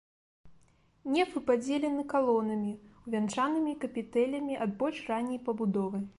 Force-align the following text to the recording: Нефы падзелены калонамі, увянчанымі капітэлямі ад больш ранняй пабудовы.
Нефы 1.15 1.43
падзелены 1.49 2.05
калонамі, 2.13 2.73
увянчанымі 3.05 3.77
капітэлямі 3.87 4.61
ад 4.69 4.77
больш 4.83 4.97
ранняй 5.13 5.39
пабудовы. 5.49 6.07